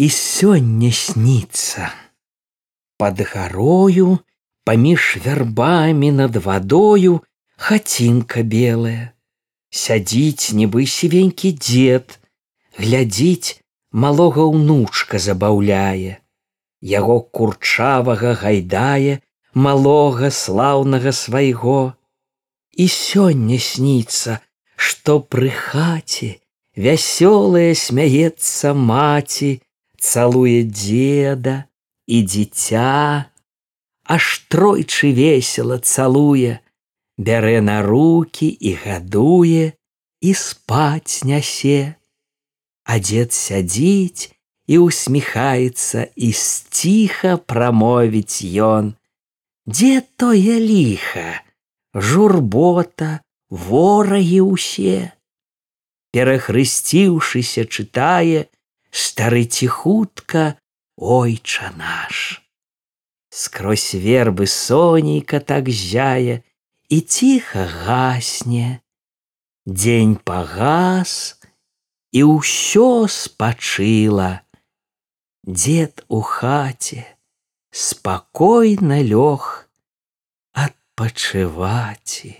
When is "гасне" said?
67.64-68.82